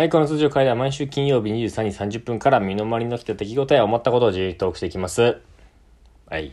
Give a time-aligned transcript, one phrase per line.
[0.00, 5.42] はい、この通常会では毎週金曜日23時30分から身の回りの起きた出来事や思ったことを自由にトークしていきます。
[6.26, 6.52] はい。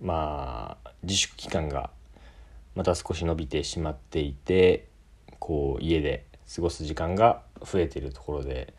[0.00, 1.90] まあ、自粛期間が
[2.74, 4.88] また少し伸びてしまっていて、
[5.38, 8.74] こう、家で過ごす時間が増えているところで、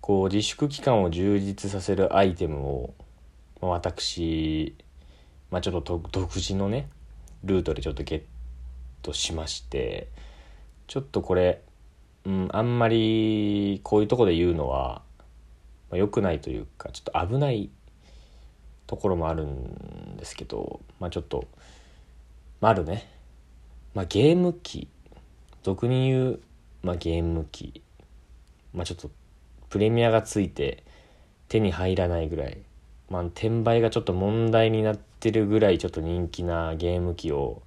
[0.00, 2.94] こう、自粛期間を充実させるアイテムを、
[3.60, 4.76] まあ私、
[5.50, 6.88] まあちょっと独独自のね、
[7.42, 8.22] ルートでちょっとゲッ
[9.02, 10.06] トしまして、
[10.86, 11.62] ちょっとこれ、
[12.26, 15.02] うん、あんまりこういうとこで言うのは、
[15.90, 17.70] まあ、良くないというかちょっと危ない
[18.88, 21.46] ところもあるんですけど、まあ、ちょっと、
[22.60, 23.08] まあ、あるね、
[23.94, 24.88] まあ、ゲーム機。
[25.62, 26.40] 俗に言う、
[26.82, 27.82] まあ、ゲーム機、
[28.72, 29.10] まあ、ちょっと
[29.68, 30.84] プレミアがついて
[31.48, 32.58] 手に入らないぐらい、
[33.10, 37.62] まあ、転売がちょっと問題になってるぐらいちょっと人気なゲーム機を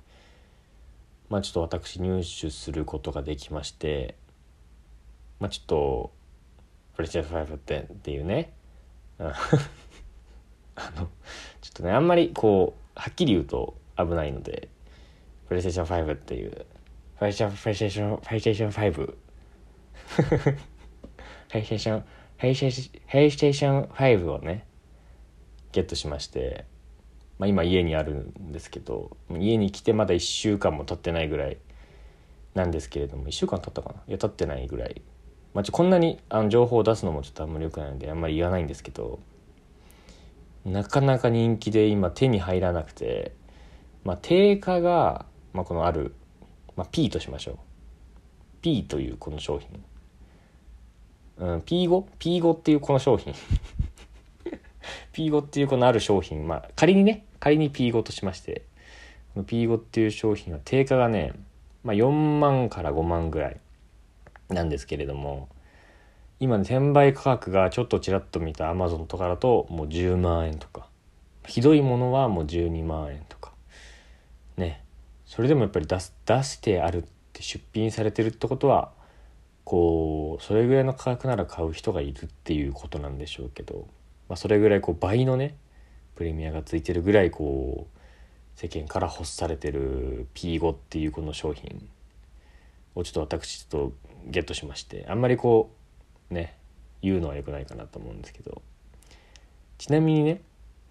[1.29, 4.15] まあちょっと私入手することができまして
[5.39, 6.11] まあちょっと
[6.95, 8.53] プレステーション5ってっていうね。
[9.19, 9.33] あ
[10.95, 11.09] の
[11.61, 14.69] ちょっとねあんまりこうはっきり言うと危ないので
[15.47, 16.65] プレイステーション5っていう
[17.17, 18.71] プレイステーションプレイステーション5プレイステーション
[21.47, 22.45] プレイステーションプ
[23.17, 24.65] レイステーション5をね
[25.73, 26.65] ゲットしまして
[27.39, 31.57] まあ、今家にあるんですけど家に来てまだ1週間も経ってないぐらい
[32.53, 34.01] なんですけれども1週間経ったかな？
[34.07, 35.01] いや経ってないぐらい、
[35.53, 39.19] まあ、こんなにあの情報を出すのもちょっとあんまり良くないのであんまり言わないんですけど
[40.65, 43.33] なかなか人気で今手に入らなくて、
[44.03, 46.13] まあ、定価が、まあ、このある、
[46.75, 47.57] まあ、P としましょう。
[48.61, 49.83] P というこの商品、
[51.37, 53.33] うん、P5?P5 っていうこの商品。
[55.13, 56.47] P5 っていうこのある商品。
[56.47, 58.63] まあ仮にね仮に P5 としまして
[59.33, 61.33] この P5 っていう商品は定価がね、
[61.83, 63.59] まあ、4万から5万ぐらい。
[64.49, 65.49] なんですけれども
[66.39, 70.87] 今ね転売価格がちょっとちらっと見た Amazon とかだともう10万円とか
[71.45, 73.51] ひどいものはもう12万円とか
[74.57, 74.83] ね
[75.25, 78.91] それでもやっぱり出す出してあるって出品されてるってことは
[79.63, 83.87] こうそれぐらいの価格なら買う人がいるっていうことなんでしょうけど、
[84.27, 85.55] まあ、それぐらいこう倍のね
[86.15, 87.99] プレミアがついてるぐらいこう
[88.59, 91.87] 世間から欲されてる P5 っていうこの商品
[92.95, 95.71] をちょっと私ちょっとゲットしましてあんまりこ
[96.29, 96.55] うね
[97.01, 98.61] 言うのは良くないかなと思うんですけど。
[99.79, 100.41] ちなみにね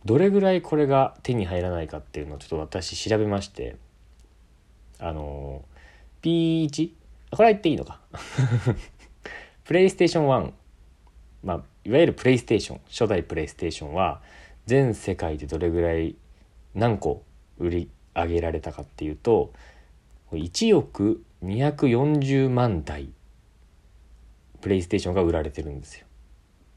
[0.04, 3.76] どれぐらいこれが手に入らないかっていうのをちょっと私調べまして
[4.98, 5.62] あの
[6.22, 6.90] P1
[7.30, 8.00] これは言っていいのか。
[9.64, 10.52] プレイステーション1
[11.44, 14.22] まあいわゆるプレイステーション初代プレイステーションは
[14.64, 16.16] 全世界でどれぐらい
[16.74, 17.22] 何個
[17.58, 19.52] 売り上げられたかっていうと
[20.32, 23.10] 1億240万台
[24.68, 26.04] プレイステーションが売られてるんですよ。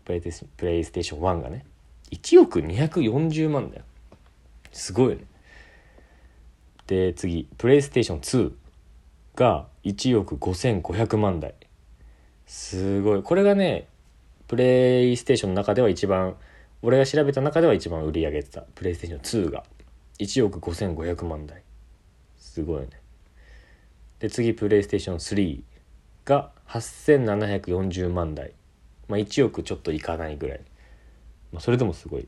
[0.06, 1.66] プレイスプレイステーション1がね。
[2.12, 3.84] 1億240万だよ。
[4.72, 5.26] すごいよね。
[6.88, 8.54] で次プレイステーション2
[9.36, 11.54] が1億5500万台。
[12.46, 13.24] すごい。
[13.24, 13.90] これがね
[14.48, 16.38] プレイステーションの中では一番
[16.82, 18.62] 俺が調べた中では一番売り上げてた。
[18.62, 19.66] プレイステーション2が
[20.18, 21.62] 1億5500万台。
[22.38, 22.88] すごいね。
[24.20, 25.71] で次プレイステーション3
[26.26, 28.54] が8740万台。
[29.08, 30.62] まあ1億ちょっといかないぐらい、
[31.52, 32.28] まあ、それでもすごい。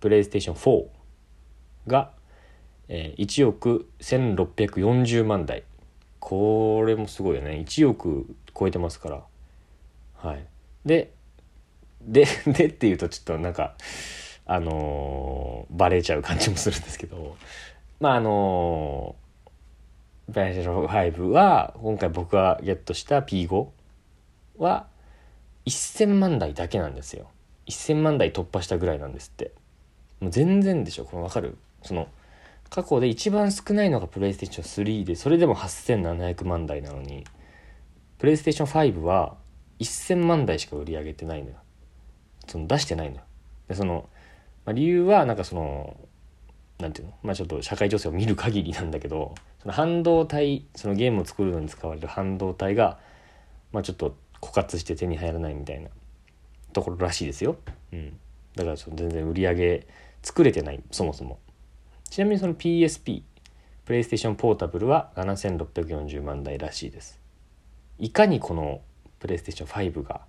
[0.00, 0.86] プレイステーション4
[1.86, 2.10] が、
[2.88, 5.64] えー、1億1640万台。
[6.20, 7.64] これもすごいよね。
[7.66, 8.26] 1億
[8.58, 9.22] 超えてますから。
[10.16, 10.46] はい。
[10.84, 11.12] で
[12.02, 13.74] で でっていうとちょっとなんか
[14.46, 17.36] あのーバレちゃう感じもするんですけど。
[18.00, 19.23] まああのー、
[20.32, 23.66] プレイステーション5は今回僕がゲットした P5
[24.58, 24.86] は
[25.66, 27.30] 1000万台だけなんですよ。
[27.66, 29.52] 1000万台突破したぐらいなんですって。
[30.20, 31.56] もう全然でしょこの分かる？
[31.82, 32.08] その
[32.70, 37.24] 過去で一番少ないのがプレイステーション3でそれでも8700万台なのに
[38.18, 39.36] プレイステーション5は
[39.80, 41.56] 1000万台しか売り上げてないのよ。
[42.46, 43.22] その出してないのよ。
[43.68, 44.08] でその、
[44.64, 45.96] まあ、理由はなんかその
[46.84, 47.14] なんていうの？
[47.22, 52.98] まあちょっと社会情勢を見る限りなんだけどその半導体そのゲームを作るのに使われる半導体が
[53.72, 55.88] まあちょっと枯渇して手に入らないみたいな
[56.74, 57.56] ところらしいですよ、
[57.92, 58.18] うん、
[58.54, 59.86] だからその全然売り上げ
[60.22, 61.38] 作れてないそもそも。
[62.10, 63.22] ちなみにその PSP
[63.86, 67.18] プレイステーションポータブルは7640万台らしいです。
[67.98, 68.82] いかにこの
[69.18, 70.20] プレイステーション5が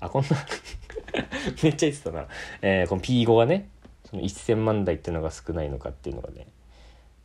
[0.00, 0.28] あこんな
[1.62, 2.26] めっちゃ言ってたな、
[2.60, 3.68] えーこの P5 がね
[4.16, 6.46] その1000万台っていうのが少ないのかっていうのがね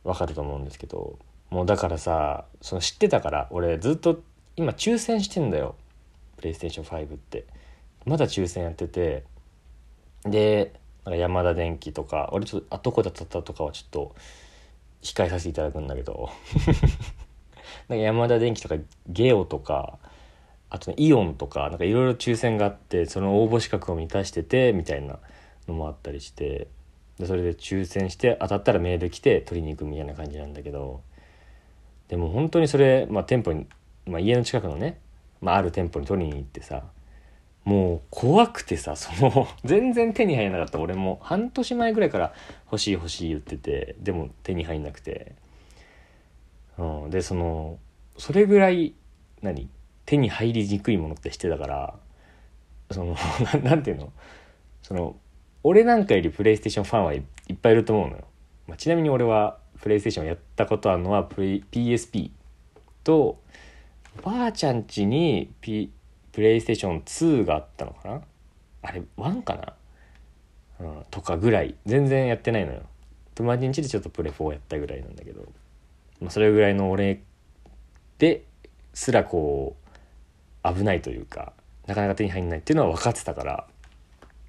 [0.04, 1.18] わかると思うんですけど
[1.50, 4.20] もうだからさその知ってたから俺ずっと
[4.56, 5.76] 今抽選してんだよ
[6.36, 7.44] プレイステーション5って。
[8.04, 9.24] まだ抽選やってて
[10.24, 10.72] で
[11.04, 14.14] なんか山田電機とか俺ちょっとあどこだったとかはちょっと
[15.02, 16.30] 控えさせていただくんだけど
[17.88, 18.76] なんか山田電機とか
[19.08, 19.98] ゲオとか
[20.70, 25.18] あと、ね、イオンとかなんかいろいろ抽選があってその応募資格を満たしててみたいな
[25.68, 26.68] のもあったりして
[27.22, 31.02] でそれで抽選して当たったらメール来て取りに行くみたいな感じなんだけど
[32.08, 33.68] でも本当にそれ、まあ、店舗に、
[34.06, 34.98] まあ、家の近くのね、
[35.40, 36.82] まあ、ある店舗に取りに行ってさ
[37.64, 40.80] もう怖くてさその 全然手に入らなかった。
[40.80, 42.34] 俺も半年前ぐらいから
[42.66, 45.36] 欲しい欲しい言っててでも手に入んなくて、
[46.76, 47.78] うん、でその
[48.18, 48.94] それぐらい
[49.42, 49.68] 何
[50.06, 51.94] 手に入りにくいものってしてたから
[52.90, 53.16] その
[53.62, 54.12] なんていうの？
[54.82, 55.14] その
[55.64, 57.22] 俺なんかよりプレイステーションファンはいっ
[57.60, 58.24] ぱいいると思うのよ、
[58.66, 62.30] まあ、ちなみに俺はプレイステーションやったことあるのは PSP
[63.04, 63.40] と
[64.22, 65.90] ばあちゃん家に、P、
[66.32, 68.20] プレイステーション2があったのかな？
[68.82, 71.74] あれ1かな、うん、とかぐらい。
[71.86, 72.82] 全然やってないのよ。
[73.34, 75.50] 友達ん家でちょっとプレ4やったぐらいなんだけど、
[76.20, 77.22] まあ、それぐらいの俺
[78.18, 78.44] で
[78.92, 79.76] すらこ
[80.64, 81.54] う危ないというか
[81.86, 83.66] なかなか手に入んないっていうのは分かってたから。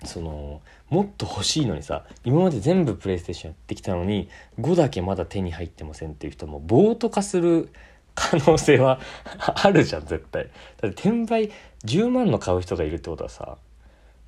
[0.06, 4.30] そのもっと欲しいのにさ今まで全部プレイステーションやってきたのに
[4.60, 7.70] 5だけまだ手に入ってませんっていう人もボート化する
[8.16, 9.00] 可能性は
[9.64, 10.50] あるじゃん絶対。
[10.82, 11.52] だって転売
[11.86, 13.58] 10万の買う人がいるってことはさ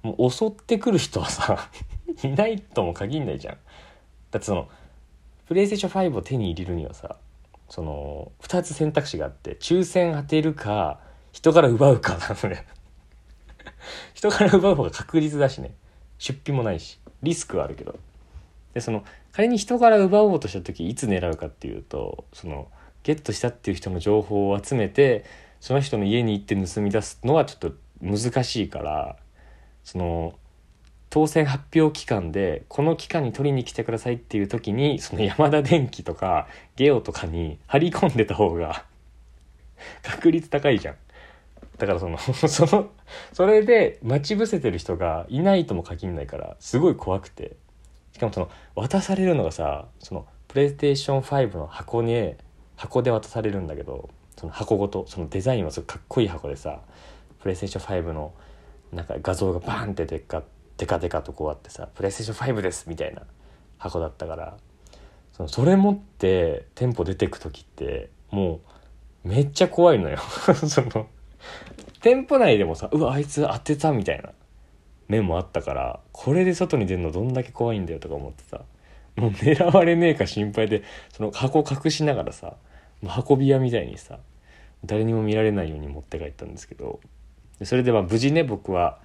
[0.02, 1.70] もう襲ってくる人はさ
[2.24, 3.58] いないとも限んないじゃん。
[4.32, 4.70] だってその
[5.48, 7.18] プレイステーション5を手に入れるにはさ
[7.70, 11.00] その2つ選択肢があって抽選当てるか
[11.32, 12.66] 人から奪うかなのね
[14.14, 15.72] 人から奪う方が確率だしね。
[16.18, 17.00] 出費もないし。
[17.24, 17.98] リスクはあるけど。
[18.74, 22.68] でその仮に人から奪おうとした時いつ狙うかっていうとその
[23.04, 25.26] ゲットしたっていう人の情報を集めて
[25.62, 29.16] その人の家に行って盗み出すのはちょっと難しいから
[29.84, 30.34] その
[31.10, 38.84] 当選発表期間でこの期間に取りに来てくださいっていう時にその山田電機とかゲオとかに張り込んでた方が
[40.04, 40.96] 確率高いじゃん。
[41.78, 42.18] だからその
[42.48, 42.90] その
[43.34, 47.58] それで待ち伏せてる人がいないとも限らないからすごい怖くて。
[48.16, 52.36] しかもその渡されるのがさそのプレイステーション5の箱に
[52.78, 56.80] 箱で渡されるんだけどその箱ごとそのデザインはすごいかっこいい箱でさ
[57.42, 58.34] プレイステーション5の
[58.94, 60.44] なんか画像がバーンってでっか
[60.78, 63.24] デカデカとこうあってさ「プレイステーション5です」みたいな
[63.78, 64.56] 箱だったから
[65.34, 68.62] そのそれ持って店舗出てく時っても
[69.26, 70.20] うめっちゃ怖いのよ。
[70.70, 71.08] その
[72.02, 74.30] 店舗内でもさうわあいつ当てたみたいな
[75.08, 78.62] 面もあったからこれで外に出るのどんだけ怖いんだよとか思ってさ
[79.16, 80.84] もう狙われねえか心配で
[81.14, 82.56] その箱隠しながらさ
[83.28, 84.20] 運び屋みたいにさ
[84.84, 87.00] 誰にも見られないように持って帰ったんですけど
[87.64, 89.00] それでまあ無事ね僕は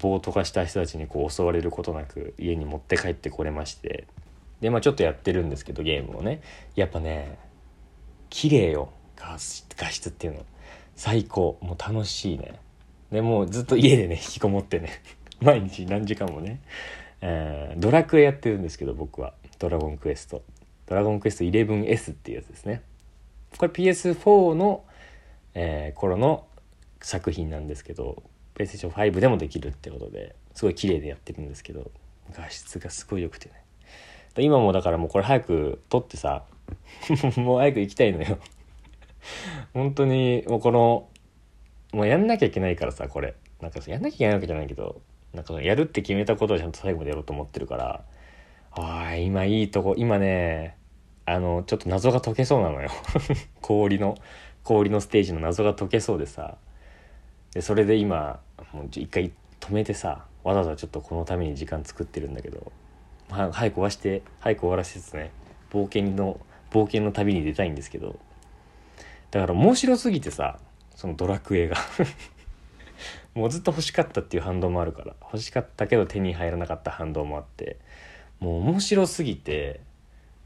[0.00, 4.06] 暴徒化した人たちにこう襲われることなく家に持って帰ってこれまして
[4.60, 6.40] でまあちょっとやってるんですけどゲームをね。
[6.74, 7.38] やっぱね
[8.30, 10.44] 綺麗よ画質っていうの。
[10.98, 11.58] 最高。
[11.62, 12.58] もう楽しいね。
[13.12, 14.90] でもうずっと家でね 引きこもってね。
[15.40, 16.60] 毎日何時間もね、
[17.20, 19.32] えー、ドラクエやってるんですけど僕は。
[19.60, 20.42] ドラゴンクエスト。
[20.86, 22.82] ドラゴンクエスト 11S っていうやつですね。
[23.56, 24.84] これ PS4 の、
[25.54, 26.46] えー、頃の
[27.00, 28.24] 作品なんですけど
[28.56, 31.92] PlayStation 5でもできるってことですごい綺麗でやってるんですけど
[32.32, 33.54] 画質がすごい良くてね。
[34.36, 36.44] 今もだからもうこれ早く撮ってさ
[37.38, 38.38] もう早く行きたいのよ。
[39.74, 41.08] 本当にもうこの
[41.92, 43.34] もうやんなきゃいけないからさこれ。
[43.60, 45.00] なんかやんなきゃいけないわけじゃないけど
[45.34, 48.04] なんかやるって決めたことをちゃんと最後までやろうと思ってるから
[48.70, 50.76] あ今いいとこ今ね
[51.26, 52.90] あのちょっと謎が解けそうなのよ。
[53.60, 54.16] 氷の
[54.62, 56.56] 氷のステージの謎が解けそうでさ。
[57.52, 58.40] でそれで今
[58.72, 62.72] もう一回止めてさわざわざちょっとこのために時間作ってるんだけど、
[63.28, 65.30] まあ、早く終わして早く終わらせつつね
[65.70, 68.18] 冒険の冒険の旅に出たいんですけど
[69.30, 70.58] だから面白すぎてさ
[70.94, 71.76] そのドラクエが。
[73.34, 75.14] もうずっと欲しかったっていう反動もあるから。
[75.22, 77.78] 欲しかったけど手に入らなかった反動もあって。
[78.40, 79.80] もう面白すぎて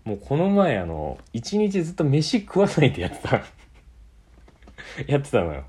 [0.05, 3.37] もうこの前あの一日ずっと飯食わないでやってた。
[5.07, 5.65] やってたのよ。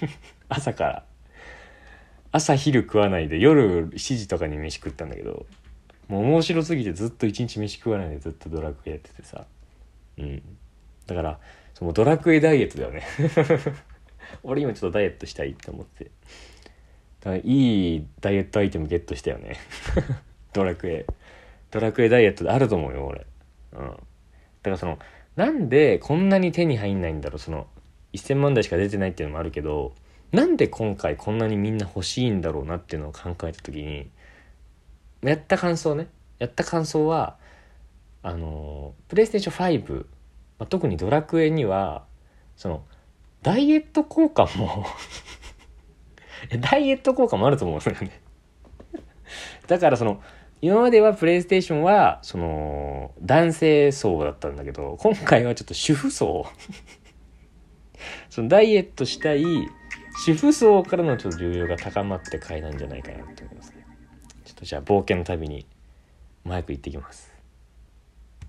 [0.48, 1.04] 朝から。
[2.30, 5.46] 朝昼食わないで夜7時とかに飯食ったんだけど。
[6.08, 9.46] もう面白すぎてずっと一日飯食わないでずっとドラクエやっててさ。
[10.18, 10.42] うん。
[11.08, 11.38] だから
[11.74, 13.02] そのドラクエダイエットだよね。
[14.44, 16.04] 俺今ちょっとダイエットしたいって思って。
[16.04, 16.10] だ
[17.24, 19.56] からいいダイエットアイテムゲットしたよね。
[20.52, 21.06] ドラクエ。
[21.70, 23.26] ドラクエダイエットであると思うよ俺。
[23.72, 23.88] うん。
[23.88, 23.94] だ
[24.62, 24.98] からその
[25.34, 27.38] なんでこんなに手に入んないんだろう。
[27.38, 27.66] その
[28.12, 29.94] 1000万台しか出てないっていうのもあるけど
[30.32, 34.10] なんで今回こんなにみんな欲しいんだろうなっていうのを考えた時に
[35.22, 36.08] やった感想ね。
[36.38, 37.36] やった感想は
[38.22, 40.06] あのプレイステーション5、
[40.58, 42.04] まあ、特にドラクエには
[42.56, 42.84] その
[43.42, 44.84] ダイエット効果も
[46.60, 48.20] ダイエット効果もあると思うんですよね。
[49.66, 50.22] だからその
[50.60, 56.46] 今まではプレイステーションはその男性層だったんだけど今回はちょっと主婦層。
[58.30, 59.44] そのダイエットしたい
[60.24, 63.86] 主婦層からのちょっと需要が高まって買いなんじゃないかなと思いますね。
[64.44, 65.66] ちょっとじゃあ冒険の旅に
[66.44, 67.37] マイク行ってきます。